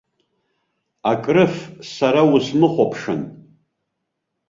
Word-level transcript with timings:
Акрыф, 1.11 1.55
сара 1.95 2.21
усыхәамԥшын. 2.33 3.21